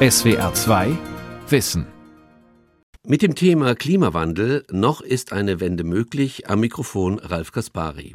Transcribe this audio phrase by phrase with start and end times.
[0.00, 0.96] SWR 2
[1.48, 1.84] Wissen.
[3.04, 8.14] Mit dem Thema Klimawandel noch ist eine Wende möglich am Mikrofon Ralf Kaspari.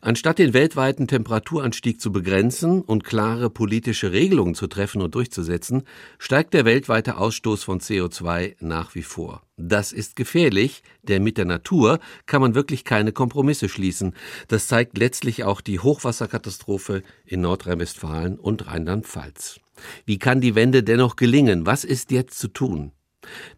[0.00, 5.84] Anstatt den weltweiten Temperaturanstieg zu begrenzen und klare politische Regelungen zu treffen und durchzusetzen,
[6.18, 9.42] steigt der weltweite Ausstoß von CO2 nach wie vor.
[9.56, 14.14] Das ist gefährlich, denn mit der Natur kann man wirklich keine Kompromisse schließen.
[14.48, 19.60] Das zeigt letztlich auch die Hochwasserkatastrophe in Nordrhein-Westfalen und Rheinland-Pfalz.
[20.04, 21.66] Wie kann die Wende dennoch gelingen?
[21.66, 22.92] Was ist jetzt zu tun?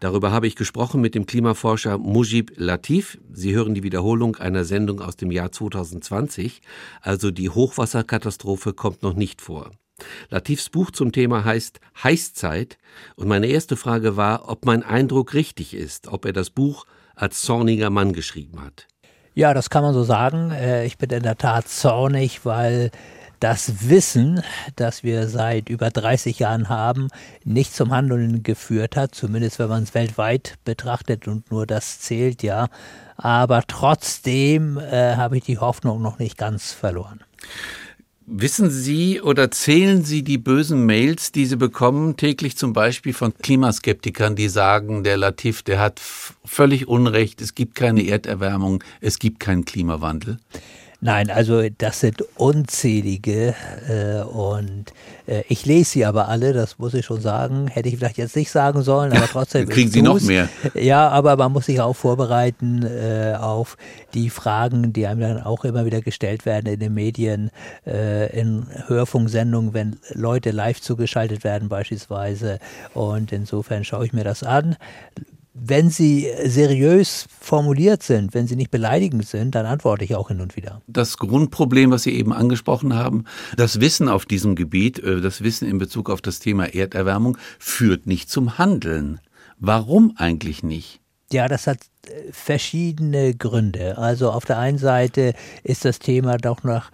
[0.01, 3.19] Darüber habe ich gesprochen mit dem Klimaforscher Mujib Latif.
[3.33, 6.63] Sie hören die Wiederholung einer Sendung aus dem Jahr 2020,
[7.01, 9.71] also die Hochwasserkatastrophe kommt noch nicht vor.
[10.31, 12.79] Latifs Buch zum Thema heißt Heißzeit
[13.15, 17.43] und meine erste Frage war, ob mein Eindruck richtig ist, ob er das Buch als
[17.43, 18.89] zorniger Mann geschrieben hat.
[19.35, 20.51] Ja, das kann man so sagen.
[20.51, 22.91] Äh, ich bin in der Tat zornig, weil
[23.43, 24.41] das Wissen,
[24.77, 27.09] das wir seit über 30 Jahren haben,
[27.45, 32.45] nicht zum Handeln geführt hat, zumindest wenn man es weltweit betrachtet und nur das zählt,
[32.45, 32.69] ja.
[33.17, 37.21] Aber trotzdem äh, habe ich die Hoffnung noch nicht ganz verloren.
[38.27, 43.35] Wissen Sie oder zählen Sie die bösen Mails, die Sie bekommen, täglich zum Beispiel von
[43.35, 46.01] Klimaskeptikern, die sagen, der Latif, der hat
[46.45, 50.39] völlig Unrecht, es gibt keine Erderwärmung, es gibt keinen Klimawandel?
[51.05, 53.57] Nein, also das sind unzählige
[53.89, 54.93] äh, und
[55.27, 57.67] äh, ich lese sie aber alle, das muss ich schon sagen.
[57.67, 59.69] Hätte ich vielleicht jetzt nicht sagen sollen, aber trotzdem.
[59.69, 60.49] Kriegen Sie noch mehr.
[60.75, 63.77] Ja, aber man muss sich auch vorbereiten äh, auf
[64.15, 67.51] die Fragen, die einem dann auch immer wieder gestellt werden in den Medien,
[67.85, 72.61] äh, in Hörfunksendungen, wenn Leute live zugeschaltet werden beispielsweise.
[72.95, 74.77] Und insofern schaue ich mir das an
[75.55, 80.41] wenn sie seriös formuliert sind, wenn sie nicht beleidigend sind, dann antworte ich auch hin
[80.41, 80.81] und wieder.
[80.87, 83.25] Das Grundproblem, was Sie eben angesprochen haben,
[83.57, 88.07] das Wissen auf diesem Gebiet, äh, das Wissen in Bezug auf das Thema Erderwärmung, führt
[88.07, 89.21] nicht zum Handeln.
[89.59, 91.01] Warum eigentlich nicht?
[91.31, 93.99] Ja, das hat äh, verschiedene Gründe.
[93.99, 96.91] Also auf der einen Seite ist das Thema doch noch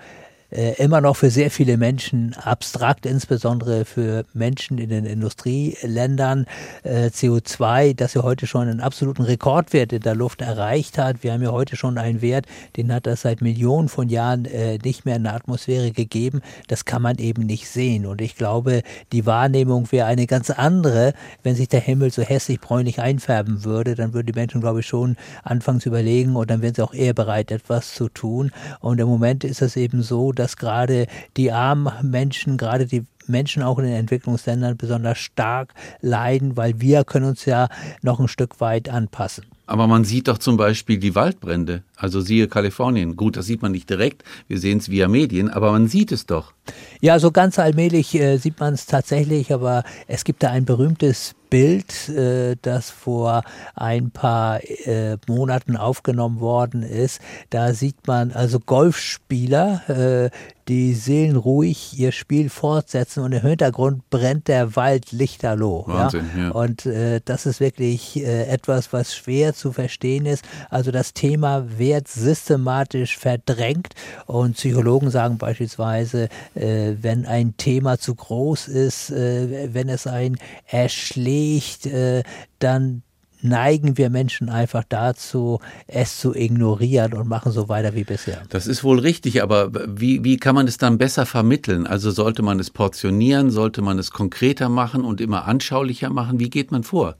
[0.50, 6.46] äh, immer noch für sehr viele Menschen abstrakt, insbesondere für Menschen in den Industrieländern.
[6.84, 11.22] Äh, CO2, das ja heute schon einen absoluten Rekordwert in der Luft erreicht hat.
[11.22, 14.78] Wir haben ja heute schon einen Wert, den hat es seit Millionen von Jahren äh,
[14.78, 16.40] nicht mehr in der Atmosphäre gegeben.
[16.68, 18.06] Das kann man eben nicht sehen.
[18.06, 18.82] Und ich glaube,
[19.12, 23.94] die Wahrnehmung wäre eine ganz andere, wenn sich der Himmel so hässlich bräunlich einfärben würde.
[23.94, 26.94] Dann würden die Menschen, glaube ich, schon anfangen zu überlegen und dann wären sie auch
[26.94, 28.50] eher bereit, etwas zu tun.
[28.80, 31.06] Und im Moment ist es eben so, dass gerade
[31.36, 37.04] die armen Menschen, gerade die Menschen auch in den Entwicklungsländern besonders stark leiden, weil wir
[37.04, 37.68] können uns ja
[38.02, 39.44] noch ein Stück weit anpassen.
[39.68, 43.16] Aber man sieht doch zum Beispiel die Waldbrände, also siehe Kalifornien.
[43.16, 46.24] Gut, das sieht man nicht direkt, wir sehen es via Medien, aber man sieht es
[46.24, 46.54] doch.
[47.02, 51.34] Ja, so ganz allmählich äh, sieht man es tatsächlich, aber es gibt da ein berühmtes
[51.50, 53.42] Bild, äh, das vor
[53.74, 57.20] ein paar äh, Monaten aufgenommen worden ist.
[57.50, 60.30] Da sieht man also Golfspieler, äh,
[60.68, 65.84] die seelenruhig ihr Spiel fortsetzen und im Hintergrund brennt der Wald lichterloh.
[65.86, 66.42] Wahnsinn, ja?
[66.42, 66.50] ja.
[66.50, 70.44] Und äh, das ist wirklich äh, etwas, was schwer zu verstehen ist.
[70.70, 73.94] Also das Thema wird systematisch verdrängt
[74.26, 80.38] und Psychologen sagen beispielsweise, äh, wenn ein Thema zu groß ist, äh, wenn es einen
[80.66, 82.22] erschlägt, äh,
[82.58, 83.02] dann
[83.42, 88.42] neigen wir Menschen einfach dazu, es zu ignorieren und machen so weiter wie bisher.
[88.48, 91.86] Das ist wohl richtig, aber wie, wie kann man es dann besser vermitteln?
[91.86, 96.40] Also sollte man es portionieren, sollte man es konkreter machen und immer anschaulicher machen?
[96.40, 97.16] Wie geht man vor?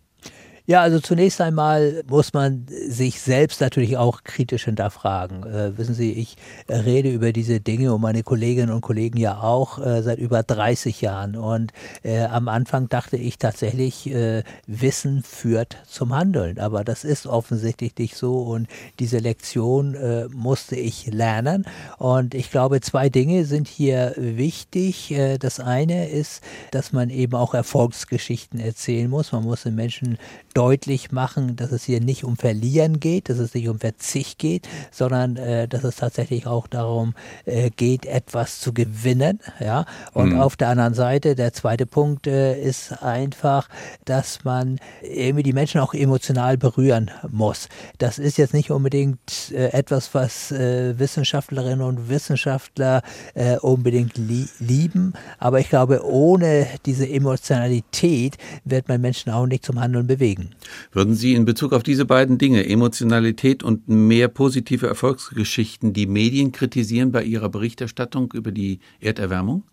[0.71, 5.43] Ja, also zunächst einmal muss man sich selbst natürlich auch kritisch hinterfragen.
[5.45, 6.37] Äh, wissen Sie, ich
[6.69, 11.01] rede über diese Dinge und meine Kolleginnen und Kollegen ja auch äh, seit über 30
[11.01, 11.37] Jahren.
[11.37, 16.59] Und äh, am Anfang dachte ich tatsächlich, äh, Wissen führt zum Handeln.
[16.59, 18.37] Aber das ist offensichtlich nicht so.
[18.43, 18.69] Und
[18.99, 21.65] diese Lektion äh, musste ich lernen.
[21.97, 25.13] Und ich glaube, zwei Dinge sind hier wichtig.
[25.13, 26.43] Äh, das eine ist,
[26.73, 29.33] dass man eben auch Erfolgsgeschichten erzählen muss.
[29.33, 30.19] Man muss den Menschen
[30.59, 34.69] deutlich machen, dass es hier nicht um Verlieren geht, dass es nicht um Verzicht geht,
[34.91, 37.15] sondern äh, dass es tatsächlich auch darum
[37.45, 39.39] äh, geht, etwas zu gewinnen.
[39.61, 39.87] Ja?
[40.15, 40.41] Und mhm.
[40.41, 43.69] auf der anderen Seite, der zweite Punkt äh, ist einfach,
[44.05, 47.69] dass man irgendwie die Menschen auch emotional berühren muss.
[47.99, 53.03] Das ist jetzt nicht unbedingt äh, etwas, was äh, Wissenschaftlerinnen und Wissenschaftler
[53.35, 59.65] äh, unbedingt li lieben, aber ich glaube, ohne diese Emotionalität wird man Menschen auch nicht
[59.65, 60.48] zum Handeln bewegen.
[60.93, 66.53] Würden Sie in Bezug auf diese beiden Dinge, Emotionalität und mehr positive Erfolgsgeschichten, die Medien
[66.53, 69.65] kritisieren bei ihrer Berichterstattung über die Erderwärmung?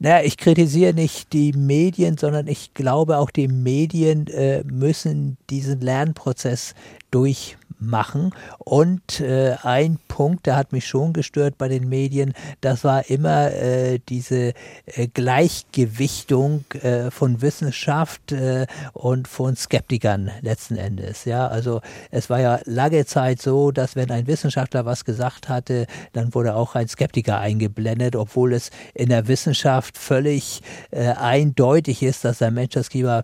[0.00, 5.80] Naja, ich kritisiere nicht die Medien, sondern ich glaube auch die Medien äh, müssen diesen
[5.80, 6.74] Lernprozess
[7.10, 8.34] durch machen.
[8.58, 13.52] Und äh, ein Punkt, der hat mich schon gestört bei den Medien, das war immer
[13.52, 14.52] äh, diese
[14.86, 21.24] äh, Gleichgewichtung äh, von Wissenschaft äh, und von Skeptikern letzten Endes.
[21.24, 21.80] Ja, also
[22.10, 26.54] es war ja lange Zeit so, dass wenn ein Wissenschaftler was gesagt hatte, dann wurde
[26.54, 32.50] auch ein Skeptiker eingeblendet, obwohl es in der Wissenschaft völlig äh, eindeutig ist, dass der
[32.50, 33.22] Mensch das Klima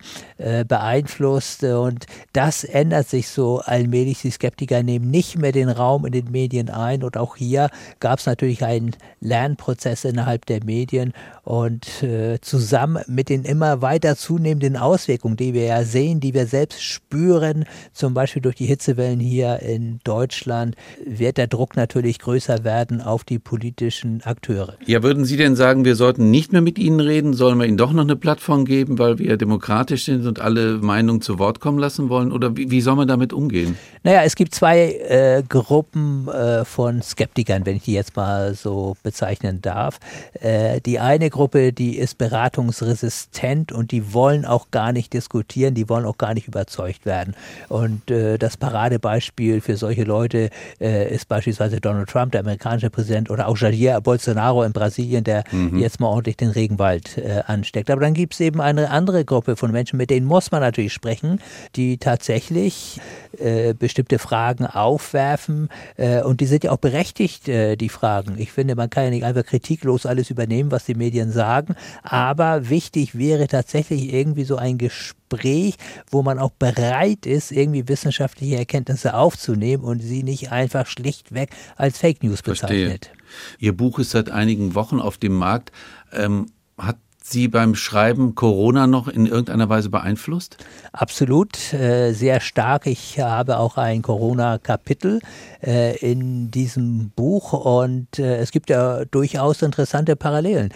[0.69, 1.65] beeinflusst.
[1.65, 4.21] Und das ändert sich so allmählich.
[4.23, 7.02] Die Skeptiker nehmen nicht mehr den Raum in den Medien ein.
[7.02, 11.14] Und auch hier gab es natürlich einen Lernprozess innerhalb der Medien.
[11.44, 16.46] Und äh, zusammen mit den immer weiter zunehmenden Auswirkungen, die wir ja sehen, die wir
[16.46, 17.64] selbst spüren,
[17.94, 20.76] zum Beispiel durch die Hitzewellen hier in Deutschland,
[21.06, 24.76] wird der Druck natürlich größer werden auf die politischen Akteure.
[24.85, 27.32] Ja, würden Sie denn sagen, wir sollten nicht mehr mit Ihnen reden?
[27.32, 31.23] Sollen wir Ihnen doch noch eine Plattform geben, weil wir demokratisch sind und alle Meinungen
[31.23, 32.31] zu Wort kommen lassen wollen?
[32.31, 33.76] Oder wie, wie soll man damit umgehen?
[34.02, 38.97] Naja, es gibt zwei äh, Gruppen äh, von Skeptikern, wenn ich die jetzt mal so
[39.03, 40.01] bezeichnen darf.
[40.41, 45.89] Äh, die eine Gruppe, die ist beratungsresistent und die wollen auch gar nicht diskutieren, die
[45.89, 47.35] wollen auch gar nicht überzeugt werden.
[47.69, 53.31] Und äh, das Paradebeispiel für solche Leute äh, ist beispielsweise Donald Trump, der amerikanische Präsident,
[53.31, 55.79] oder auch Jair Bolsonaro in Brasilien, der mhm.
[55.79, 57.91] jetzt mal ordentlich den Regenwald äh, ansteckt.
[57.91, 60.93] Aber dann gibt es eben eine andere Gruppe von Menschen, mit denen muss man natürlich
[60.93, 61.41] sprechen,
[61.77, 63.01] die tatsächlich
[63.79, 65.69] bestimmte Fragen aufwerfen.
[65.97, 68.37] Äh, und die sind ja auch berechtigt, äh, die Fragen.
[68.38, 71.75] Ich finde, man kann ja nicht einfach kritiklos alles übernehmen, was die Medien sagen.
[72.03, 75.75] Aber wichtig wäre tatsächlich irgendwie so ein Gespräch,
[76.11, 81.99] wo man auch bereit ist, irgendwie wissenschaftliche Erkenntnisse aufzunehmen und sie nicht einfach schlichtweg als
[81.99, 83.06] Fake News bezeichnet.
[83.06, 83.59] Verstehe.
[83.59, 85.70] Ihr Buch ist seit einigen Wochen auf dem Markt.
[86.12, 86.47] Ähm,
[86.79, 90.59] hat Sie beim Schreiben Corona noch in irgendeiner Weise beeinflusst?
[90.93, 92.87] Absolut, äh, sehr stark.
[92.87, 95.21] Ich habe auch ein Corona-Kapitel
[95.62, 100.69] äh, in diesem Buch und äh, es gibt ja durchaus interessante Parallelen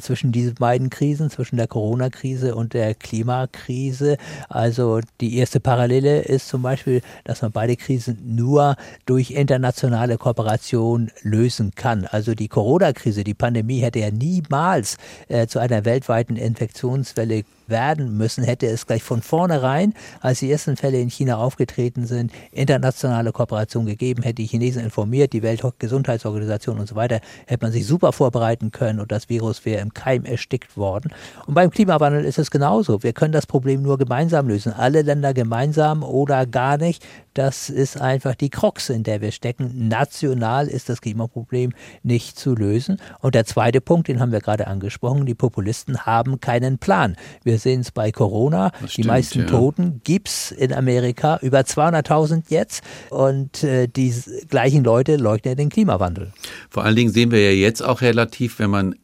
[0.00, 4.16] zwischen diesen beiden Krisen, zwischen der Corona-Krise und der Klimakrise.
[4.48, 8.76] Also die erste Parallele ist zum Beispiel, dass man beide Krisen nur
[9.06, 12.06] durch internationale Kooperation lösen kann.
[12.06, 14.96] Also die Corona-Krise, die Pandemie hätte ja niemals
[15.48, 20.76] zu einer Welt weltweiten Infektionswelle werden müssen, hätte es gleich von vornherein, als die ersten
[20.76, 26.88] Fälle in China aufgetreten sind, internationale Kooperation gegeben, hätte die Chinesen informiert, die Weltgesundheitsorganisation und
[26.88, 30.76] so weiter, hätte man sich super vorbereiten können und das Virus wäre im Keim erstickt
[30.76, 31.12] worden.
[31.46, 33.02] Und beim Klimawandel ist es genauso.
[33.02, 34.72] Wir können das Problem nur gemeinsam lösen.
[34.72, 37.04] Alle Länder gemeinsam oder gar nicht.
[37.34, 39.88] Das ist einfach die Krux, in der wir stecken.
[39.88, 42.98] National ist das Klimaproblem nicht zu lösen.
[43.20, 47.16] Und der zweite Punkt, den haben wir gerade angesprochen, die Populisten haben keinen Plan.
[47.42, 48.70] Wir sehen es bei Corona.
[48.80, 49.46] Das die meisten ja.
[49.46, 52.82] Toten gibt es in Amerika, über 200.000 jetzt.
[53.10, 54.14] Und äh, die
[54.48, 56.32] gleichen Leute leugnen den Klimawandel.
[56.68, 58.94] Vor allen Dingen sehen wir ja jetzt auch relativ, wenn man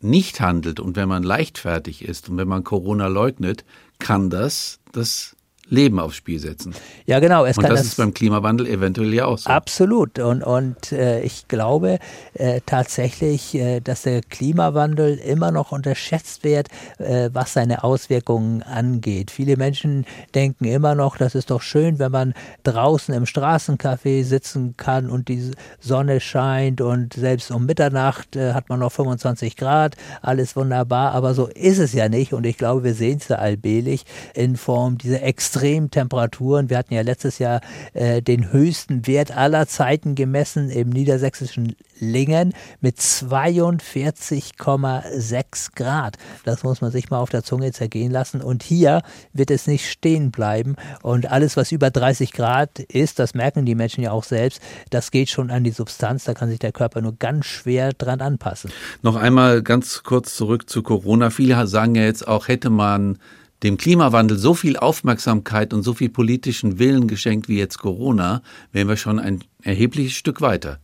[0.00, 3.64] nicht handelt und wenn man leichtfertig ist und wenn man Corona leugnet,
[3.98, 5.36] kann das das
[5.68, 6.74] Leben aufs Spiel setzen.
[7.06, 7.44] Ja, genau.
[7.44, 9.50] Es und das, das, ist beim Klimawandel eventuell ja auch so.
[9.50, 10.18] Absolut.
[10.18, 11.98] Und, und äh, ich glaube
[12.34, 16.68] äh, tatsächlich, äh, dass der Klimawandel immer noch unterschätzt wird,
[16.98, 19.30] äh, was seine Auswirkungen angeht.
[19.30, 24.76] Viele Menschen denken immer noch, das ist doch schön, wenn man draußen im Straßencafé sitzen
[24.76, 25.50] kann und die
[25.80, 31.12] Sonne scheint und selbst um Mitternacht äh, hat man noch 25 Grad, alles wunderbar.
[31.12, 32.32] Aber so ist es ja nicht.
[32.32, 34.04] Und ich glaube, wir sehen es ja allmählich
[34.34, 35.22] in Form dieser
[35.62, 36.70] extremen.
[36.70, 37.60] Wir hatten ja letztes Jahr
[37.92, 46.16] äh, den höchsten Wert aller Zeiten gemessen im niedersächsischen Lingen mit 42,6 Grad.
[46.44, 48.40] Das muss man sich mal auf der Zunge zergehen lassen.
[48.40, 50.76] Und hier wird es nicht stehen bleiben.
[51.02, 54.60] Und alles, was über 30 Grad ist, das merken die Menschen ja auch selbst,
[54.90, 56.22] das geht schon an die Substanz.
[56.24, 58.70] Da kann sich der Körper nur ganz schwer dran anpassen.
[59.02, 61.30] Noch einmal ganz kurz zurück zu Corona.
[61.30, 63.18] Viele sagen ja jetzt auch, hätte man
[63.62, 68.88] dem Klimawandel so viel Aufmerksamkeit und so viel politischen Willen geschenkt wie jetzt Corona, wären
[68.88, 70.78] wir schon ein erhebliches Stück weiter.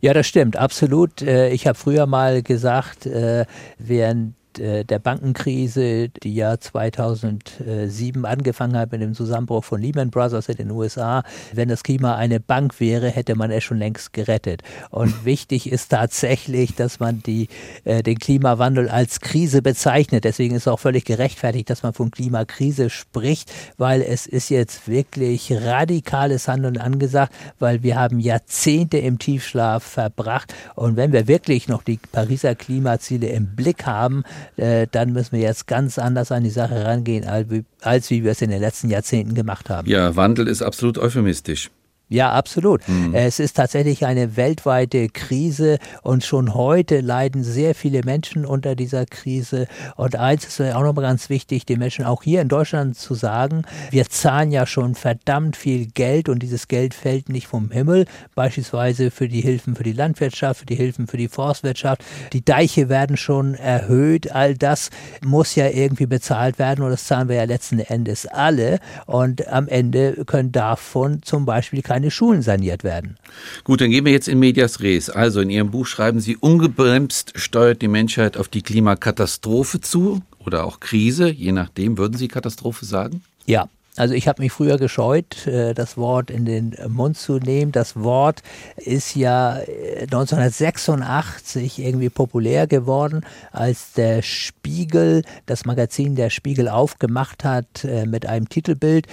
[0.00, 1.22] Ja, das stimmt, absolut.
[1.22, 3.46] Äh, ich habe früher mal gesagt, äh,
[3.78, 10.48] während äh, der Bankenkrise, die ja 2007 angefangen hat mit dem Zusammenbruch von Lehman Brothers
[10.48, 11.22] in den USA.
[11.52, 14.62] Wenn das Klima eine Bank wäre, hätte man es schon längst gerettet.
[14.90, 17.48] Und wichtig ist tatsächlich, dass man die,
[17.84, 20.24] äh, den Klimawandel als Krise bezeichnet.
[20.24, 24.88] Deswegen ist es auch völlig gerechtfertigt, dass man von Klimakrise spricht, weil es ist jetzt
[24.88, 30.54] wirklich radikales Handeln angesagt, weil wir haben Jahrzehnte im Tiefschlaf verbracht.
[30.74, 34.24] Und wenn wir wirklich noch die Pariser Klimaziele im Blick haben,
[34.56, 37.46] äh, dann müssen wir jetzt ganz anders an die Sache rangehen, als,
[37.82, 39.88] als wie wir es in den letzten Jahrzehnten gemacht haben.
[39.88, 41.70] Ja, Wandel ist absolut euphemistisch.
[42.08, 42.86] Ja, absolut.
[42.88, 43.14] Mhm.
[43.14, 49.06] Es ist tatsächlich eine weltweite Krise und schon heute leiden sehr viele Menschen unter dieser
[49.06, 49.66] Krise.
[49.96, 53.62] Und eins ist auch nochmal ganz wichtig, den Menschen auch hier in Deutschland zu sagen,
[53.90, 58.04] wir zahlen ja schon verdammt viel Geld und dieses Geld fällt nicht vom Himmel,
[58.36, 62.04] beispielsweise für die Hilfen für die Landwirtschaft, für die Hilfen für die Forstwirtschaft.
[62.32, 64.30] Die Deiche werden schon erhöht.
[64.30, 64.90] All das
[65.24, 68.78] muss ja irgendwie bezahlt werden und das zahlen wir ja letzten Endes alle.
[69.06, 73.16] Und am Ende können davon zum Beispiel keine keine Schulen saniert werden.
[73.64, 75.08] Gut, dann gehen wir jetzt in Medias Res.
[75.08, 80.64] Also in Ihrem Buch schreiben Sie, ungebremst steuert die Menschheit auf die Klimakatastrophe zu oder
[80.64, 81.96] auch Krise, je nachdem.
[81.96, 83.22] Würden Sie Katastrophe sagen?
[83.46, 87.72] Ja, also ich habe mich früher gescheut, äh, das Wort in den Mund zu nehmen.
[87.72, 88.42] Das Wort
[88.76, 89.58] ist ja
[90.02, 98.04] 1986 äh, irgendwie populär geworden, als der Spiegel, das Magazin der Spiegel aufgemacht hat äh,
[98.06, 99.06] mit einem Titelbild,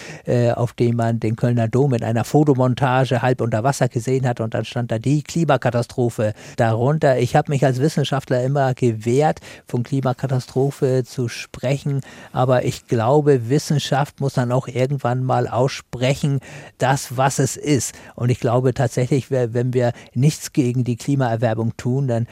[0.56, 4.54] auf dem man den Kölner Dom in einer Fotomontage halb unter Wasser gesehen hat und
[4.54, 7.18] dann stand da die Klimakatastrophe darunter.
[7.20, 14.20] Ich habe mich als Wissenschaftler immer gewehrt, von Klimakatastrophe zu sprechen, aber ich glaube, Wissenschaft
[14.20, 16.40] muss dann auch irgendwann mal aussprechen,
[16.78, 17.96] das, was es ist.
[18.16, 22.28] Und ich glaube tatsächlich, wenn wir nichts gegen die Klimaerwerbung tun, dann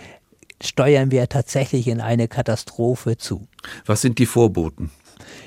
[0.62, 3.48] steuern wir tatsächlich in eine Katastrophe zu.
[3.86, 4.91] Was sind die Vorboten?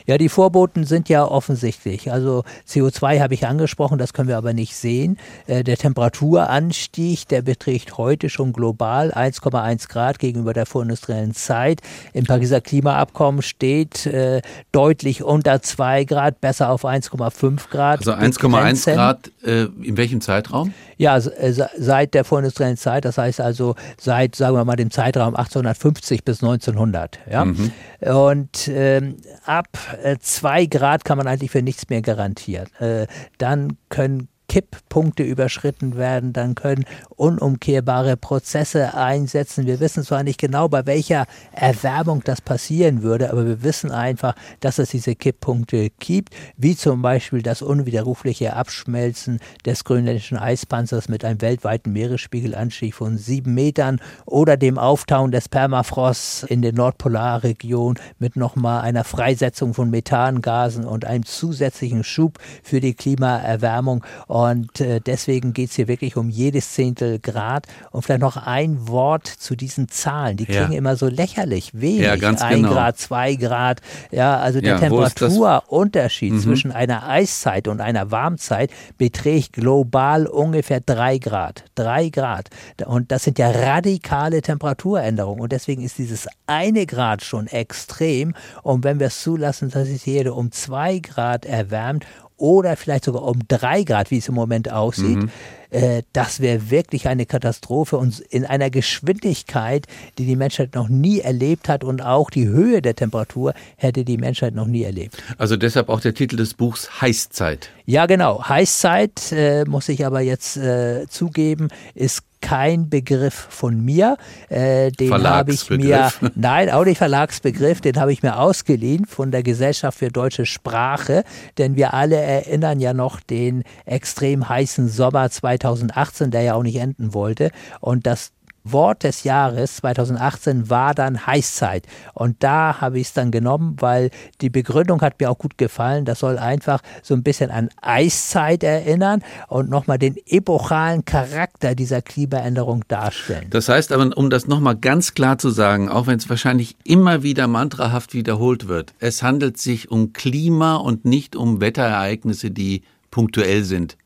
[0.06, 2.12] Ja, die Vorboten sind ja offensichtlich.
[2.12, 5.18] Also CO2 habe ich angesprochen, das können wir aber nicht sehen.
[5.46, 11.80] Äh, der Temperaturanstieg, der beträgt heute schon global 1,1 Grad gegenüber der vorindustriellen Zeit.
[12.12, 14.42] Im Pariser Klimaabkommen steht äh,
[14.72, 18.00] deutlich unter 2 Grad, besser auf 1,5 Grad.
[18.00, 20.72] Also 1,1 Grad äh, in welchem Zeitraum?
[20.96, 25.34] Ja, äh, seit der vorindustriellen Zeit, das heißt also seit, sagen wir mal, dem Zeitraum
[25.36, 27.18] 1850 bis 1900.
[27.30, 27.44] Ja?
[27.44, 27.72] Mhm.
[28.00, 29.68] Und ähm, ab
[30.02, 32.68] äh, zwei Grad kann man eigentlich für nichts mehr garantieren.
[32.78, 33.06] Äh,
[33.38, 39.66] dann können Kipppunkte überschritten werden, dann können unumkehrbare Prozesse einsetzen.
[39.66, 44.36] Wir wissen zwar nicht genau, bei welcher Erwärmung das passieren würde, aber wir wissen einfach,
[44.60, 51.24] dass es diese Kipppunkte gibt, wie zum Beispiel das unwiderrufliche Abschmelzen des grönländischen Eispanzers mit
[51.24, 58.36] einem weltweiten Meeresspiegelanstieg von sieben Metern oder dem Auftauen des Permafrosts in der Nordpolarregion mit
[58.36, 64.04] nochmal einer Freisetzung von Methangasen und einem zusätzlichen Schub für die Klimaerwärmung.
[64.28, 64.43] Und
[64.80, 67.66] äh, deswegen geht es hier wirklich um jedes Zehntel Grad.
[67.90, 70.36] Und vielleicht noch ein Wort zu diesen Zahlen.
[70.36, 70.78] Die klingen ja.
[70.78, 72.02] immer so lächerlich wenig.
[72.02, 72.72] Ja, ganz ein genau.
[72.72, 73.80] Grad, zwei Grad.
[74.10, 76.40] Ja, also der ja, Temperaturunterschied mhm.
[76.40, 81.64] zwischen einer Eiszeit und einer Warmzeit beträgt global ungefähr drei Grad.
[81.74, 82.50] Drei Grad.
[82.84, 85.40] Und das sind ja radikale Temperaturänderungen.
[85.40, 88.34] Und deswegen ist dieses eine Grad schon extrem.
[88.62, 92.06] Und wenn wir es zulassen, dass sich jede um zwei Grad erwärmt
[92.44, 95.16] oder vielleicht sogar um drei Grad, wie es im Moment aussieht.
[95.16, 95.30] Mhm.
[95.70, 99.86] Äh, das wäre wirklich eine Katastrophe und in einer Geschwindigkeit,
[100.18, 104.18] die die Menschheit noch nie erlebt hat und auch die Höhe der Temperatur hätte die
[104.18, 105.22] Menschheit noch nie erlebt.
[105.38, 107.70] Also deshalb auch der Titel des Buchs Heißzeit.
[107.86, 108.42] Ja, genau.
[108.48, 114.18] Heißzeit, äh, muss ich aber jetzt äh, zugeben, ist kein Begriff von mir.
[114.50, 119.30] Äh, den habe ich mir, nein, auch nicht Verlagsbegriff, den habe ich mir ausgeliehen von
[119.30, 121.24] der Gesellschaft für deutsche Sprache,
[121.56, 125.30] denn wir alle erinnern ja noch den extrem heißen Sommer
[125.64, 127.50] 2018, der ja auch nicht enden wollte.
[127.80, 128.32] Und das
[128.64, 131.86] Wort des Jahres 2018 war dann Heißzeit.
[132.14, 136.06] Und da habe ich es dann genommen, weil die Begründung hat mir auch gut gefallen.
[136.06, 142.00] Das soll einfach so ein bisschen an Eiszeit erinnern und nochmal den epochalen Charakter dieser
[142.00, 143.48] Klimaänderung darstellen.
[143.50, 147.22] Das heißt aber, um das nochmal ganz klar zu sagen, auch wenn es wahrscheinlich immer
[147.22, 153.62] wieder mantrahaft wiederholt wird, es handelt sich um Klima und nicht um Wetterereignisse, die punktuell
[153.62, 153.98] sind.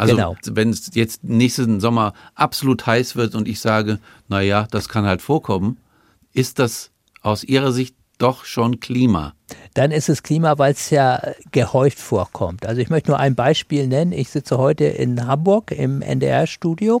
[0.00, 0.34] Also genau.
[0.46, 5.04] wenn es jetzt nächsten Sommer absolut heiß wird und ich sage, na ja, das kann
[5.04, 5.76] halt vorkommen,
[6.32, 6.90] ist das
[7.20, 9.34] aus Ihrer Sicht doch schon Klima?
[9.74, 11.20] Dann ist es Klima, weil es ja
[11.52, 12.66] gehäuft vorkommt.
[12.66, 14.12] Also ich möchte nur ein Beispiel nennen.
[14.12, 17.00] Ich sitze heute in Hamburg im NDR-Studio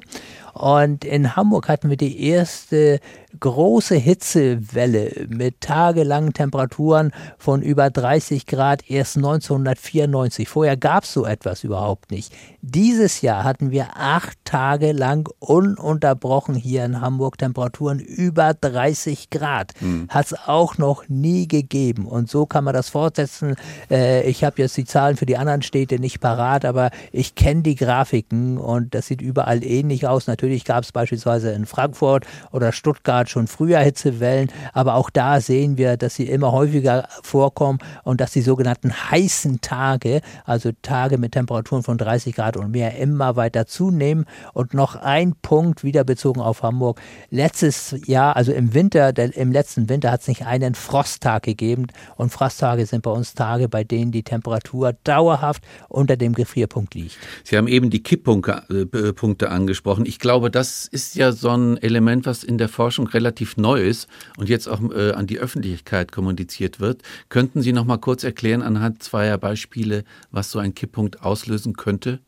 [0.52, 3.00] und in Hamburg hatten wir die erste
[3.38, 10.48] große Hitzewelle mit tagelangen Temperaturen von über 30 Grad erst 1994.
[10.48, 12.32] Vorher gab es so etwas überhaupt nicht.
[12.60, 19.72] Dieses Jahr hatten wir acht Tage lang ununterbrochen hier in Hamburg Temperaturen über 30 Grad.
[19.80, 20.08] Mhm.
[20.08, 22.06] Hat es auch noch nie gegeben.
[22.06, 23.56] Und so kann man das fortsetzen.
[23.90, 27.62] Äh, ich habe jetzt die Zahlen für die anderen Städte nicht parat, aber ich kenne
[27.62, 30.26] die Grafiken und das sieht überall ähnlich aus.
[30.26, 35.78] Natürlich gab es beispielsweise in Frankfurt oder Stuttgart schon früher Hitzewellen, aber auch da sehen
[35.78, 41.32] wir, dass sie immer häufiger vorkommen und dass die sogenannten heißen Tage, also Tage mit
[41.32, 44.26] Temperaturen von 30 Grad und mehr, immer weiter zunehmen.
[44.52, 47.00] Und noch ein Punkt, wieder bezogen auf Hamburg.
[47.30, 51.86] Letztes Jahr, also im Winter, der, im letzten Winter hat es nicht einen Frosttag gegeben
[52.16, 57.16] und Frosttage sind bei uns Tage, bei denen die Temperatur dauerhaft unter dem Gefrierpunkt liegt.
[57.44, 60.06] Sie haben eben die Kipppunkte äh, angesprochen.
[60.06, 64.08] Ich glaube, das ist ja so ein Element, was in der Forschung relativ neu ist
[64.36, 67.02] und jetzt auch äh, an die Öffentlichkeit kommuniziert wird.
[67.28, 72.20] Könnten Sie noch mal kurz erklären anhand zweier Beispiele, was so ein Kipppunkt auslösen könnte?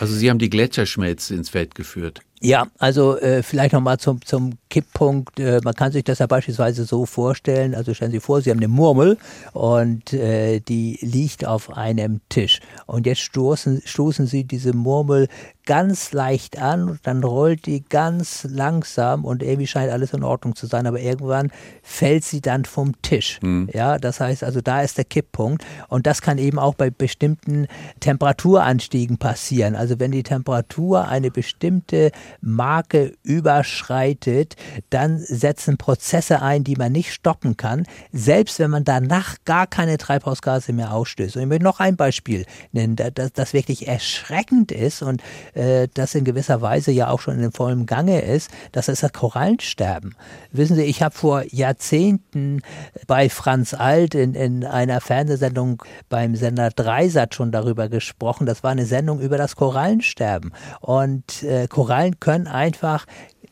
[0.00, 2.20] Also Sie haben die Gletscherschmelze ins Feld geführt.
[2.40, 5.40] Ja, also äh, vielleicht nochmal zum, zum Kipppunkt.
[5.40, 7.74] Äh, man kann sich das ja beispielsweise so vorstellen.
[7.74, 9.16] Also stellen Sie vor, Sie haben eine Murmel
[9.52, 12.60] und äh, die liegt auf einem Tisch.
[12.84, 15.28] Und jetzt stoßen, stoßen Sie diese Murmel
[15.66, 20.54] ganz leicht an und dann rollt die ganz langsam und irgendwie scheint alles in Ordnung
[20.54, 21.50] zu sein, aber irgendwann
[21.82, 23.40] fällt sie dann vom Tisch.
[23.42, 23.68] Mhm.
[23.72, 27.66] Ja, das heißt also, da ist der Kipppunkt und das kann eben auch bei bestimmten
[27.98, 29.74] Temperaturanstiegen passieren.
[29.74, 34.56] Also wenn die Temperatur eine bestimmte Marke überschreitet,
[34.90, 39.98] dann setzen Prozesse ein, die man nicht stoppen kann, selbst wenn man danach gar keine
[39.98, 41.36] Treibhausgase mehr ausstößt.
[41.36, 45.22] Und ich möchte noch ein Beispiel nennen, das, das wirklich erschreckend ist und
[45.54, 49.12] äh, das in gewisser Weise ja auch schon in vollem Gange ist, das ist das
[49.12, 50.14] Korallensterben.
[50.52, 52.62] Wissen Sie, ich habe vor Jahrzehnten
[53.06, 58.46] bei Franz Alt in, in einer Fernsehsendung beim Sender Dreisat schon darüber gesprochen.
[58.46, 60.52] Das war eine Sendung über das Korallensterben.
[60.80, 63.06] Und äh, Korallen können einfach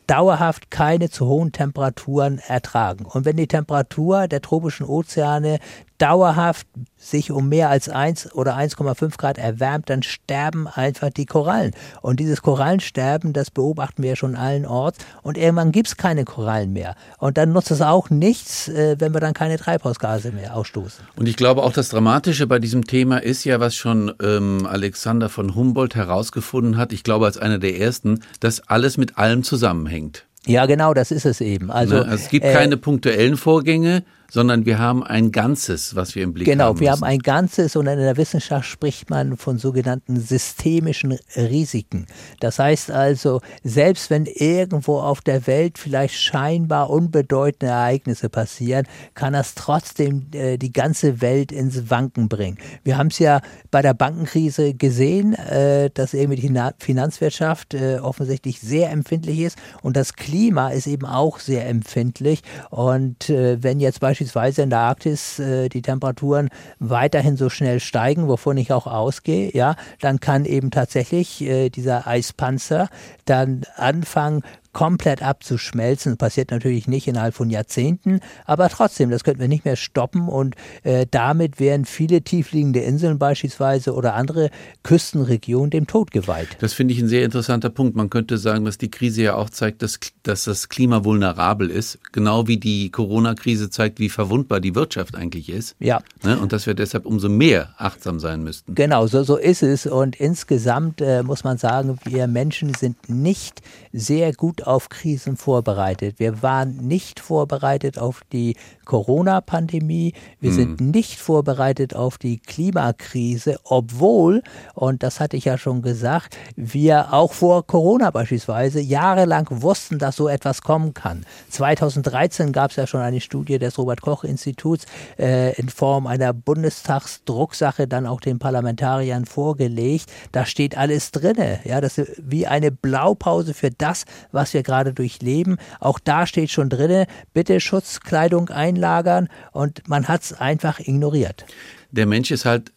[0.07, 3.05] dauerhaft keine zu hohen Temperaturen ertragen.
[3.05, 5.59] Und wenn die Temperatur der tropischen Ozeane
[5.97, 11.71] dauerhaft sich um mehr als 1 oder 1,5 Grad erwärmt, dann sterben einfach die Korallen.
[12.01, 14.97] Und dieses Korallensterben, das beobachten wir schon allen Orts.
[15.21, 16.95] Und irgendwann gibt es keine Korallen mehr.
[17.19, 21.05] Und dann nutzt es auch nichts, äh, wenn wir dann keine Treibhausgase mehr ausstoßen.
[21.15, 25.29] Und ich glaube auch das Dramatische bei diesem Thema ist ja, was schon ähm, Alexander
[25.29, 30.25] von Humboldt herausgefunden hat, ich glaube als einer der ersten, dass alles mit allem zusammenhängt.
[30.47, 31.71] Ja, genau, das ist es eben.
[31.71, 32.01] Also, ne?
[32.03, 34.03] also es gibt äh, keine punktuellen Vorgänge,
[34.35, 36.75] sondern wir haben ein Ganzes, was wir im Blick genau, haben.
[36.75, 42.05] Genau, wir haben ein Ganzes und in der Wissenschaft spricht man von sogenannten systemischen Risiken.
[42.41, 49.31] Das heißt also, selbst wenn irgendwo auf der Welt vielleicht scheinbar unbedeutende Ereignisse passieren, kann
[49.31, 52.57] das trotzdem äh, die ganze Welt ins Wanken bringen.
[52.83, 53.39] Wir haben es ja
[53.71, 59.95] bei der Bankenkrise gesehen, äh, dass irgendwie die Finanzwirtschaft äh, offensichtlich sehr empfindlich ist und
[59.95, 62.41] das Klima ist eben auch sehr empfindlich.
[62.69, 67.79] Und äh, wenn jetzt beispielsweise beispielsweise in der Arktis äh, die Temperaturen weiterhin so schnell
[67.79, 72.89] steigen, wovon ich auch ausgehe, ja, dann kann eben tatsächlich äh, dieser Eispanzer
[73.25, 74.41] dann anfangen,
[74.75, 76.11] komplett abzuschmelzen.
[76.11, 80.27] Das passiert natürlich nicht innerhalb von Jahrzehnten, aber trotzdem, das könnten wir nicht mehr stoppen
[80.27, 84.51] und äh, damit wären viele tiefliegende Inseln beispielsweise oder andere
[84.83, 86.49] Küstenregionen dem Tod geweiht.
[86.59, 87.95] Das finde ich ein sehr interessanter Punkt.
[87.95, 91.97] Man könnte sagen, dass die Krise ja auch zeigt, dass, dass das Klima vulnerabel ist,
[92.11, 95.77] genau wie die Corona-Krise zeigt, wie verwundbar die Wirtschaft eigentlich ist.
[95.79, 96.01] Ja.
[96.21, 96.37] Ne?
[96.37, 98.75] Und dass wir deshalb umso mehr achtsam sein müssten.
[98.75, 99.85] Genau, so, so ist es.
[99.85, 103.61] Und insgesamt äh, muss man sagen, wir Menschen sind nicht
[103.93, 106.19] sehr gut auf Krisen vorbereitet.
[106.19, 110.13] Wir waren nicht vorbereitet auf die Corona-Pandemie.
[110.39, 110.55] Wir mhm.
[110.55, 117.13] sind nicht vorbereitet auf die Klimakrise, obwohl, und das hatte ich ja schon gesagt, wir
[117.13, 121.25] auch vor Corona beispielsweise jahrelang wussten, dass so etwas kommen kann.
[121.49, 124.85] 2013 gab es ja schon eine Studie des Robert-Koch-Instituts
[125.19, 130.11] äh, in Form einer Bundestagsdrucksache dann auch den Parlamentariern vorgelegt.
[130.31, 131.59] Da steht alles drinne.
[131.63, 135.57] Ja, das ist wie eine Blaupause für das, was wir gerade durchleben.
[135.79, 141.45] Auch da steht schon drinne, bitte Schutzkleidung einlagern und man hat es einfach ignoriert.
[141.91, 142.71] Der Mensch ist halt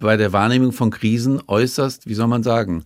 [0.00, 2.84] bei der Wahrnehmung von Krisen äußerst, wie soll man sagen,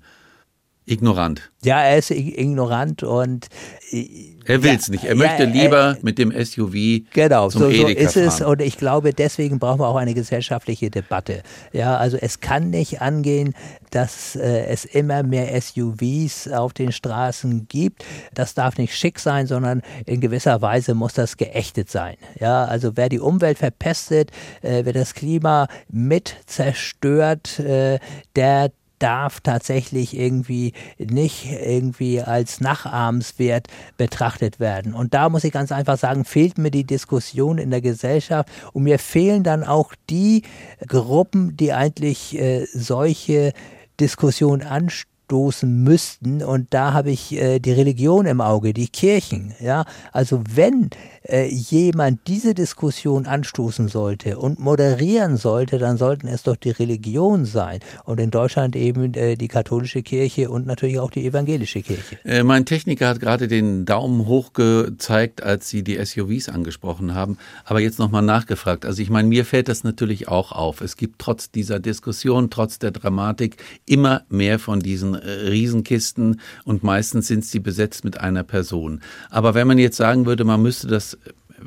[0.87, 1.51] ignorant.
[1.62, 3.47] Ja, er ist ignorant und
[3.90, 5.05] äh, er will es ja, nicht.
[5.05, 8.27] Er möchte ja, lieber äh, mit dem SUV genau, zum so, Edeka so ist fahren.
[8.29, 11.42] es und ich glaube, deswegen brauchen wir auch eine gesellschaftliche Debatte.
[11.73, 13.55] Ja, also es kann nicht angehen,
[13.90, 18.05] dass äh, es immer mehr SUVs auf den Straßen gibt.
[18.35, 22.16] Das darf nicht schick sein, sondern in gewisser Weise muss das geächtet sein.
[22.38, 27.99] Ja, also wer die Umwelt verpestet, äh, wer das Klima mit zerstört, äh,
[28.37, 34.94] der darf tatsächlich irgendwie nicht irgendwie als nachahmenswert betrachtet werden.
[34.94, 38.85] Und da muss ich ganz einfach sagen, fehlt mir die Diskussion in der Gesellschaft und
[38.85, 40.42] mir fehlen dann auch die
[40.87, 43.52] Gruppen, die eigentlich äh, solche
[44.00, 46.42] Diskussionen anstören anstoßen müssten.
[46.42, 49.54] Und da habe ich äh, die Religion im Auge, die Kirchen.
[49.60, 50.90] Ja, also wenn
[51.22, 57.44] äh, jemand diese Diskussion anstoßen sollte und moderieren sollte, dann sollten es doch die Religion
[57.44, 57.80] sein.
[58.04, 62.18] Und in Deutschland eben äh, die katholische Kirche und natürlich auch die evangelische Kirche.
[62.24, 67.38] Äh, mein Techniker hat gerade den Daumen hoch gezeigt, als Sie die SUVs angesprochen haben,
[67.64, 68.84] aber jetzt nochmal nachgefragt.
[68.84, 70.80] Also ich meine, mir fällt das natürlich auch auf.
[70.80, 73.56] Es gibt trotz dieser Diskussion, trotz der Dramatik
[73.87, 79.00] immer mehr von diesen äh, Riesenkisten und meistens sind sie besetzt mit einer Person.
[79.31, 81.18] Aber wenn man jetzt sagen würde, man müsste das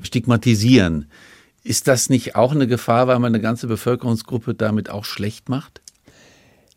[0.01, 1.07] stigmatisieren,
[1.63, 5.81] ist das nicht auch eine Gefahr, weil man eine ganze Bevölkerungsgruppe damit auch schlecht macht?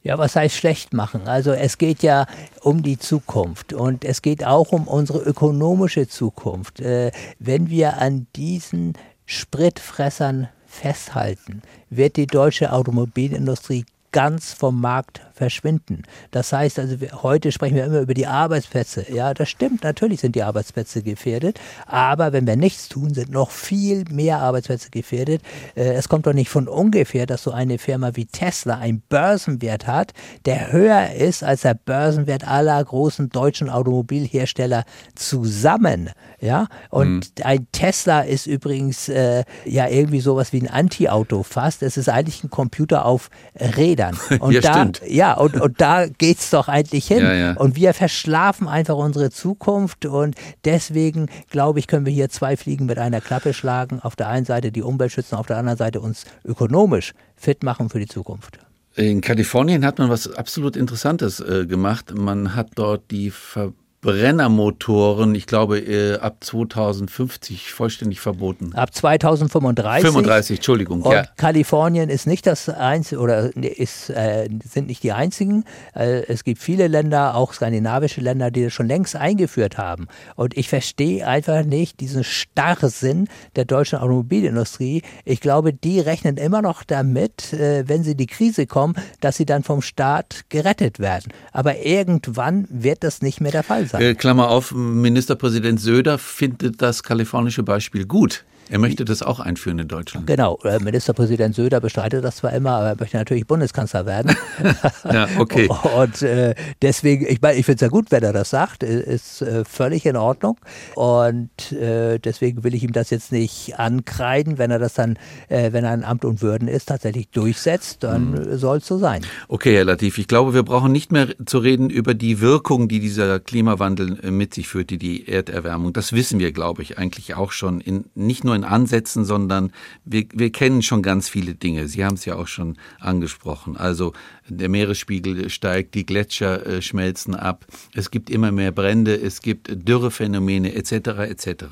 [0.03, 1.29] Ja, was heißt schlecht machen?
[1.29, 2.27] Also es geht ja
[2.63, 6.81] um die Zukunft und es geht auch um unsere ökonomische Zukunft.
[6.81, 8.95] Äh, wenn wir an diesen
[9.27, 16.03] Spritfressern festhalten, wird die deutsche Automobilindustrie ganz vom Markt verschwinden.
[16.33, 19.07] Das heißt also, wir, heute sprechen wir immer über die Arbeitsplätze.
[19.11, 23.51] Ja, das stimmt, natürlich sind die Arbeitsplätze gefährdet, aber wenn wir nichts tun, sind noch
[23.51, 25.43] viel mehr Arbeitsplätze gefährdet.
[25.77, 29.87] Äh, es kommt doch nicht von ungefähr, dass so eine Firma wie Tesla einen Börsenwert
[29.87, 30.13] hat,
[30.45, 36.11] der höher ist als der Börsenwert aller großen deutschen Automobilhersteller zusammen.
[36.41, 37.45] Ja, und mhm.
[37.45, 41.83] ein Tesla ist übrigens äh, ja irgendwie sowas wie ein Anti-Auto fast.
[41.83, 44.00] Es ist eigentlich ein Computer auf Rädern.
[44.41, 45.03] Und ja, da, stimmt.
[45.07, 47.23] ja, und, und da geht's doch eigentlich hin.
[47.23, 47.53] Ja, ja.
[47.55, 50.35] Und wir verschlafen einfach unsere Zukunft und
[50.65, 54.01] deswegen, glaube ich, können wir hier zwei Fliegen mit einer Klappe schlagen.
[54.01, 57.89] Auf der einen Seite die Umwelt schützen, auf der anderen Seite uns ökonomisch fit machen
[57.89, 58.59] für die Zukunft.
[58.97, 62.13] In Kalifornien hat man was absolut Interessantes äh, gemacht.
[62.15, 68.73] Man hat dort die Ver Brennermotoren, ich glaube, äh, ab 2050 vollständig verboten.
[68.75, 70.07] Ab 2035.
[70.07, 71.03] 35, Entschuldigung.
[71.03, 71.27] Und ja.
[71.37, 75.65] Kalifornien ist nicht das einzige oder ist, äh, sind nicht die einzigen.
[75.95, 80.09] Äh, es gibt viele Länder, auch skandinavische Länder, die das schon längst eingeführt haben.
[80.35, 85.03] Und ich verstehe einfach nicht diesen Starrsinn der deutschen Automobilindustrie.
[85.27, 89.37] Ich glaube, die rechnen immer noch damit, äh, wenn sie in die Krise kommen, dass
[89.37, 91.35] sie dann vom Staat gerettet werden.
[91.53, 94.03] Aber irgendwann wird das nicht mehr der Fall sein sein.
[94.03, 98.45] Äh, Klammer auf, Ministerpräsident Söder findet das kalifornische Beispiel gut.
[98.71, 100.29] Er möchte das auch einführen in Deutschland.
[100.29, 104.37] Genau, äh, Ministerpräsident Söder bestreitet das zwar immer, aber er möchte natürlich Bundeskanzler werden.
[105.05, 105.69] ja, okay.
[105.97, 109.43] Und äh, deswegen, ich meine, ich finde es ja gut, wenn er das sagt, ist
[109.43, 110.57] äh, völlig in Ordnung.
[110.95, 115.85] Und äh, deswegen will ich ihm das jetzt nicht ankreiden, wenn er das dann, wenn
[115.85, 118.59] er ein Amt und Würden ist, tatsächlich durchsetzt, dann hm.
[118.59, 119.23] soll es so sein.
[119.49, 123.01] Okay, Herr Latif, ich glaube, wir brauchen nicht mehr zu reden über die Wirkung, die
[123.01, 125.93] dieser Klimawandel mit sich führt, die die Erderwärmung.
[125.93, 129.73] Das wissen wir, glaube ich, eigentlich auch schon in, nicht nur in Ansätzen, sondern
[130.05, 131.89] wir, wir kennen schon ganz viele Dinge.
[131.89, 133.77] Sie haben es ja auch schon angesprochen.
[133.77, 134.13] Also
[134.49, 139.69] der Meeresspiegel steigt, die Gletscher äh, schmelzen ab, es gibt immer mehr Brände, es gibt
[139.89, 140.93] Dürrephänomene etc.
[141.29, 141.65] etc.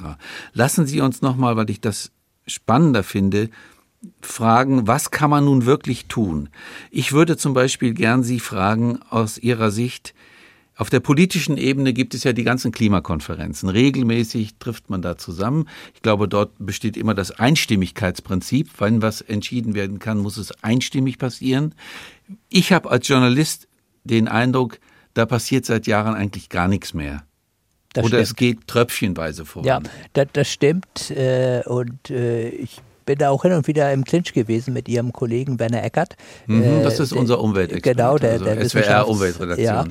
[0.53, 2.11] Lassen Sie uns nochmal, weil ich das
[2.47, 3.51] spannender finde,
[4.21, 6.49] fragen, was kann man nun wirklich tun?
[6.91, 10.15] Ich würde zum Beispiel gern Sie fragen aus Ihrer Sicht,
[10.79, 13.69] auf der politischen Ebene gibt es ja die ganzen Klimakonferenzen.
[13.69, 15.69] Regelmäßig trifft man da zusammen.
[15.93, 18.71] Ich glaube, dort besteht immer das Einstimmigkeitsprinzip.
[18.79, 21.75] Wenn was entschieden werden kann, muss es einstimmig passieren.
[22.49, 23.67] Ich habe als Journalist
[24.05, 24.79] den Eindruck,
[25.15, 27.25] da passiert seit Jahren eigentlich gar nichts mehr.
[27.93, 28.23] Das Oder stimmt.
[28.23, 29.67] es geht tröpfchenweise voran.
[29.67, 29.81] Ja,
[30.13, 31.11] das, das stimmt.
[31.11, 35.15] Äh, und äh, ich bin da auch hin und wieder im Clinch gewesen mit ihrem
[35.15, 36.15] Kollegen Werner Eckert.
[36.47, 37.97] Mhm, das ist äh, unser Umweltexperte.
[37.97, 39.65] Genau, der, der also SWR Umweltredaktion.
[39.65, 39.87] Ja,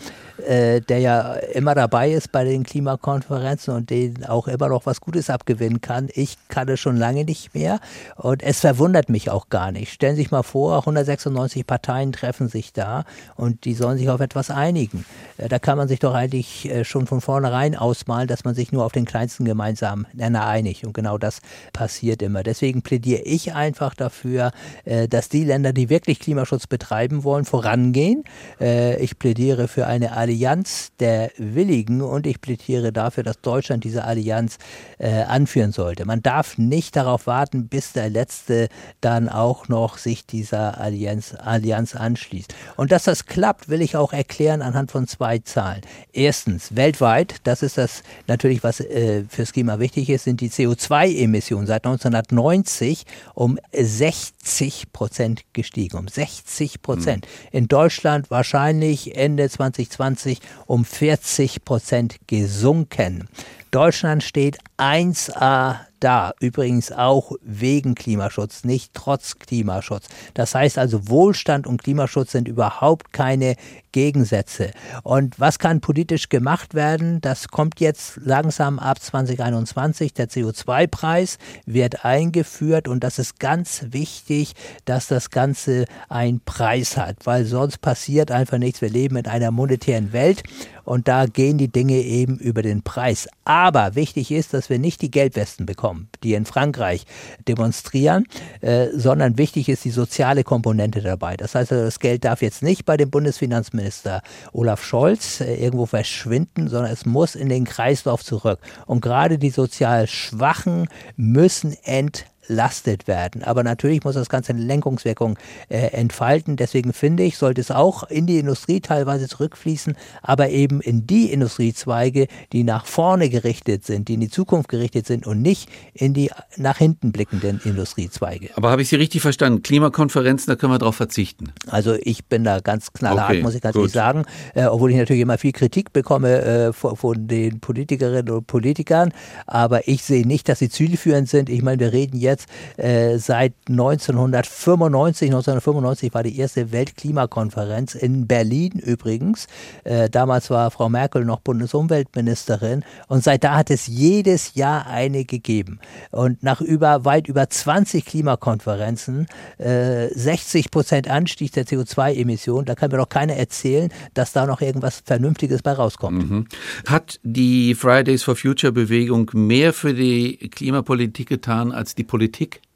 [0.45, 5.01] äh, der ja immer dabei ist bei den Klimakonferenzen und den auch immer noch was
[5.01, 6.09] Gutes abgewinnen kann.
[6.13, 7.79] Ich kann es schon lange nicht mehr
[8.17, 9.91] und es verwundert mich auch gar nicht.
[9.91, 13.03] Stellen Sie sich mal vor, 196 Parteien treffen sich da
[13.35, 15.05] und die sollen sich auf etwas einigen.
[15.37, 18.71] Äh, da kann man sich doch eigentlich äh, schon von vornherein ausmalen, dass man sich
[18.71, 21.41] nur auf den kleinsten gemeinsamen Nenner einigt und genau das
[21.73, 22.43] passiert immer.
[22.43, 24.51] Deswegen plädiere ich einfach dafür,
[24.85, 28.23] äh, dass die Länder, die wirklich Klimaschutz betreiben wollen, vorangehen.
[28.59, 34.03] Äh, ich plädiere für eine Allianz der Willigen und ich plädiere dafür, dass Deutschland diese
[34.03, 34.57] Allianz
[34.97, 36.05] äh, anführen sollte.
[36.05, 38.69] Man darf nicht darauf warten, bis der Letzte
[39.01, 42.53] dann auch noch sich dieser Allianz, Allianz anschließt.
[42.75, 45.81] Und dass das klappt, will ich auch erklären anhand von zwei Zahlen.
[46.13, 51.67] Erstens, weltweit, das ist das natürlich, was äh, fürs Klima wichtig ist, sind die CO2-Emissionen
[51.67, 52.96] seit 1990
[53.33, 55.97] um 60 Prozent gestiegen.
[55.97, 57.25] Um 60 Prozent.
[57.25, 57.57] Mhm.
[57.57, 63.27] In Deutschland wahrscheinlich Ende 2020 um 40 Prozent gesunken.
[63.71, 66.33] Deutschland steht 1a da.
[66.39, 70.07] Übrigens auch wegen Klimaschutz, nicht trotz Klimaschutz.
[70.33, 73.55] Das heißt also, Wohlstand und Klimaschutz sind überhaupt keine
[73.97, 74.71] Gegensätze.
[75.01, 77.19] Und was kann politisch gemacht werden?
[77.21, 80.13] Das kommt jetzt langsam ab 2021.
[80.13, 84.53] Der CO2-Preis wird eingeführt und das ist ganz wichtig,
[84.85, 88.81] dass das Ganze einen Preis hat, weil sonst passiert einfach nichts.
[88.81, 90.43] Wir leben in einer monetären Welt
[90.83, 93.27] und da gehen die Dinge eben über den Preis.
[93.45, 95.86] Aber wichtig ist, dass wir nicht die Gelbwesten bekommen,
[96.23, 97.05] die in Frankreich
[97.47, 98.25] demonstrieren,
[98.61, 101.37] äh, sondern wichtig ist die soziale Komponente dabei.
[101.37, 104.21] Das heißt, also, das Geld darf jetzt nicht bei dem Bundesfinanzminister
[104.53, 108.59] Olaf Scholz äh, irgendwo verschwinden, sondern es muss in den Kreislauf zurück.
[108.85, 113.43] Und gerade die sozial Schwachen müssen entlastet entlastet werden.
[113.43, 115.37] Aber natürlich muss das Ganze eine Lenkungswirkung
[115.69, 116.55] äh, entfalten.
[116.55, 121.31] Deswegen finde ich, sollte es auch in die Industrie teilweise zurückfließen, aber eben in die
[121.31, 126.13] Industriezweige, die nach vorne gerichtet sind, die in die Zukunft gerichtet sind und nicht in
[126.13, 128.49] die nach hinten blickenden Industriezweige.
[128.55, 129.61] Aber habe ich Sie richtig verstanden?
[129.63, 131.51] Klimakonferenzen, da können wir darauf verzichten.
[131.67, 133.81] Also ich bin da ganz knallhart, okay, muss ich ganz gut.
[133.83, 138.29] ehrlich sagen, äh, obwohl ich natürlich immer viel Kritik bekomme äh, von, von den Politikerinnen
[138.29, 139.11] und Politikern.
[139.45, 141.49] Aber ich sehe nicht, dass sie zielführend sind.
[141.49, 142.47] Ich meine, wir reden jetzt jetzt
[142.77, 145.29] äh, seit 1995.
[145.29, 149.47] 1995 war die erste Weltklimakonferenz in Berlin übrigens.
[149.83, 155.25] Äh, damals war Frau Merkel noch Bundesumweltministerin und seit da hat es jedes Jahr eine
[155.25, 155.79] gegeben.
[156.11, 162.91] Und nach über weit über 20 Klimakonferenzen, äh, 60 Prozent Anstieg der CO2-Emissionen, da kann
[162.91, 166.29] mir doch keiner erzählen, dass da noch irgendwas Vernünftiges bei rauskommt.
[166.29, 166.47] Mhm.
[166.87, 172.26] Hat die Fridays for Future Bewegung mehr für die Klimapolitik getan als die Politik?
[172.27, 172.66] Politik?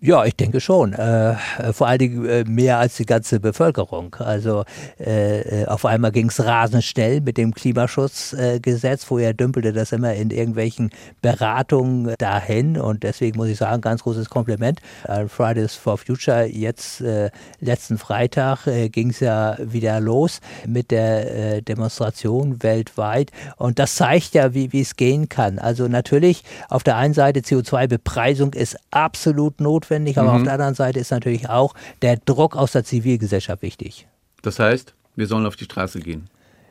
[0.00, 0.92] Ja, ich denke schon.
[0.92, 1.34] Äh,
[1.72, 4.14] vor allen Dingen äh, mehr als die ganze Bevölkerung.
[4.20, 4.62] Also
[4.96, 9.02] äh, auf einmal ging es rasend schnell mit dem Klimaschutzgesetz.
[9.02, 12.78] Vorher dümpelte das immer in irgendwelchen Beratungen dahin.
[12.78, 16.46] Und deswegen muss ich sagen, ganz großes Kompliment an Fridays for Future.
[16.46, 23.32] Jetzt äh, letzten Freitag äh, ging es ja wieder los mit der äh, Demonstration weltweit.
[23.56, 25.58] Und das zeigt ja, wie es gehen kann.
[25.58, 30.36] Also natürlich auf der einen Seite CO2-Bepreisung ist absolut notwendig notwendig, aber mhm.
[30.36, 34.06] auf der anderen Seite ist natürlich auch der Druck aus der Zivilgesellschaft wichtig.
[34.42, 36.28] Das heißt, wir sollen auf die Straße gehen.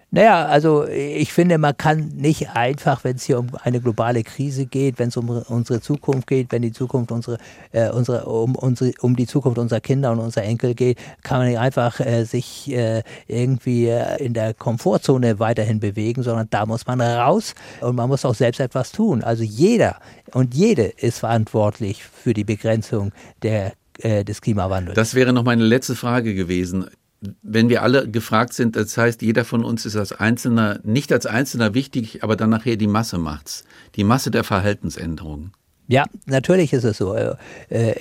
[0.09, 4.65] Naja, also ich finde, man kann nicht einfach, wenn es hier um eine globale Krise
[4.65, 7.39] geht, wenn es um unsere Zukunft geht, wenn die Zukunft unsere,
[7.73, 11.49] äh, unsere, um, unsere, um die Zukunft unserer Kinder und unserer Enkel geht, kann man
[11.49, 16.87] nicht einfach äh, sich äh, irgendwie äh, in der Komfortzone weiterhin bewegen, sondern da muss
[16.87, 19.23] man raus und man muss auch selbst etwas tun.
[19.23, 19.97] Also jeder
[20.31, 23.11] und jede ist verantwortlich für die Begrenzung
[23.43, 24.95] der äh, des Klimawandels.
[24.95, 26.87] Das wäre noch meine letzte Frage gewesen
[27.41, 31.25] wenn wir alle gefragt sind, das heißt, jeder von uns ist als Einzelner, nicht als
[31.25, 33.63] Einzelner wichtig, aber dann nachher die Masse macht's.
[33.95, 35.53] Die Masse der Verhaltensänderungen.
[35.89, 37.15] Ja, natürlich ist es so.
[37.15, 37.37] Äh,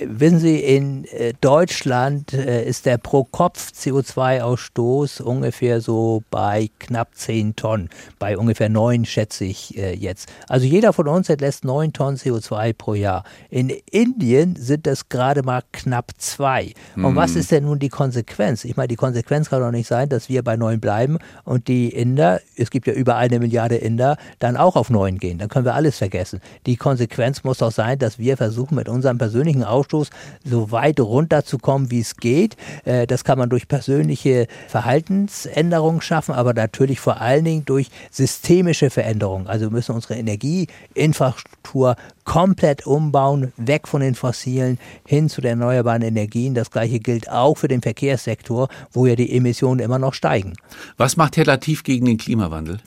[0.01, 7.87] wissen Sie, in äh, Deutschland äh, ist der Pro-Kopf-CO2-Ausstoß ungefähr so bei knapp 10 Tonnen,
[8.19, 10.27] bei ungefähr 9 schätze ich äh, jetzt.
[10.49, 13.23] Also jeder von uns entlässt 9 Tonnen CO2 pro Jahr.
[13.49, 16.73] In Indien sind das gerade mal knapp 2.
[16.97, 17.15] Und hm.
[17.15, 18.65] was ist denn nun die Konsequenz?
[18.65, 21.87] Ich meine, die Konsequenz kann doch nicht sein, dass wir bei 9 bleiben und die
[21.87, 25.37] Inder, es gibt ja über eine Milliarde Inder, dann auch auf 9 gehen.
[25.37, 26.41] Dann können wir alles vergessen.
[26.65, 30.09] Die Konsequenz muss doch sein, dass wir versuchen, mit unserem persönlichen Ausstoß
[30.43, 32.57] so weit runterzukommen, wie es geht.
[32.83, 38.89] Äh, das kann man durch persönliche Verhaltensänderungen schaffen, aber natürlich vor allen Dingen durch systemische
[38.89, 39.47] Veränderungen.
[39.47, 46.01] Also wir müssen unsere Energieinfrastruktur komplett umbauen, weg von den fossilen hin zu den erneuerbaren
[46.01, 46.53] Energien.
[46.53, 50.53] Das gleiche gilt auch für den Verkehrssektor, wo ja die Emissionen immer noch steigen.
[50.97, 52.79] Was macht Herr Latif gegen den Klimawandel?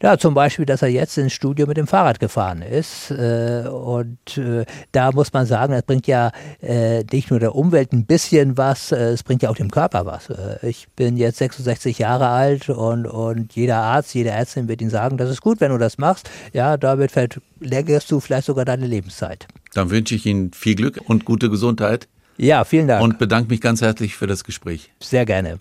[0.00, 3.10] Ja, zum Beispiel, dass er jetzt ins Studio mit dem Fahrrad gefahren ist.
[3.10, 6.30] Äh, und äh, da muss man sagen, das bringt ja
[6.62, 10.28] äh, nicht nur der Umwelt ein bisschen was, es bringt ja auch dem Körper was.
[10.62, 15.16] Ich bin jetzt 66 Jahre alt und, und jeder Arzt, jede Ärztin wird Ihnen sagen,
[15.16, 16.30] das ist gut, wenn du das machst.
[16.52, 19.48] Ja, damit verlängerst du vielleicht sogar deine Lebenszeit.
[19.74, 22.06] Dann wünsche ich Ihnen viel Glück und gute Gesundheit.
[22.36, 23.02] Ja, vielen Dank.
[23.02, 24.92] Und bedanke mich ganz herzlich für das Gespräch.
[25.00, 25.58] Sehr gerne.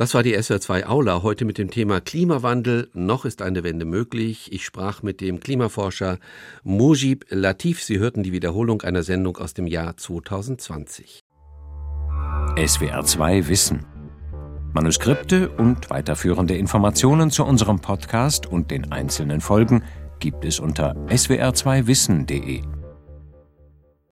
[0.00, 2.88] Das war die SWR2 Aula heute mit dem Thema Klimawandel.
[2.94, 4.50] Noch ist eine Wende möglich.
[4.50, 6.18] Ich sprach mit dem Klimaforscher
[6.62, 7.82] Mujib Latif.
[7.82, 11.22] Sie hörten die Wiederholung einer Sendung aus dem Jahr 2020.
[12.56, 13.84] SWR2 Wissen.
[14.72, 19.84] Manuskripte und weiterführende Informationen zu unserem Podcast und den einzelnen Folgen
[20.18, 22.62] gibt es unter swr2wissen.de.